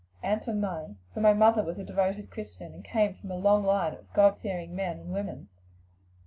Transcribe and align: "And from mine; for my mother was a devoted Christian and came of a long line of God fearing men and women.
"And 0.23 0.43
from 0.43 0.59
mine; 0.59 0.97
for 1.13 1.19
my 1.21 1.35
mother 1.35 1.63
was 1.63 1.77
a 1.77 1.83
devoted 1.83 2.31
Christian 2.31 2.73
and 2.73 2.83
came 2.83 3.19
of 3.23 3.29
a 3.29 3.35
long 3.35 3.63
line 3.63 3.93
of 3.93 4.11
God 4.13 4.39
fearing 4.39 4.75
men 4.75 4.97
and 4.97 5.13
women. 5.13 5.47